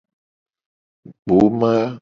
[1.27, 1.81] Gboma.